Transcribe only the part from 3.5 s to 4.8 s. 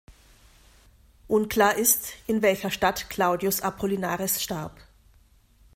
Apollinaris starb.